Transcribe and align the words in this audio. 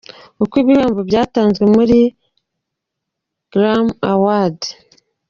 Uko 0.43 0.53
ibihembo 0.61 1.01
byatanzwe 1.09 1.63
muri 1.75 1.99
Grammy 3.51 3.93
Awards. 4.11 4.67